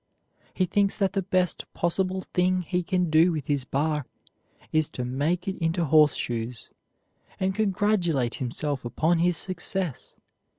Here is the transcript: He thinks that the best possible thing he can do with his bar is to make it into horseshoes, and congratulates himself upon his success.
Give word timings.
He 0.55 0.65
thinks 0.65 0.97
that 0.97 1.13
the 1.13 1.21
best 1.21 1.71
possible 1.75 2.21
thing 2.33 2.63
he 2.63 2.81
can 2.81 3.11
do 3.11 3.31
with 3.31 3.45
his 3.45 3.65
bar 3.65 4.07
is 4.71 4.87
to 4.89 5.05
make 5.05 5.47
it 5.47 5.57
into 5.59 5.85
horseshoes, 5.85 6.71
and 7.39 7.53
congratulates 7.53 8.37
himself 8.37 8.83
upon 8.83 9.19
his 9.19 9.37
success. 9.37 10.15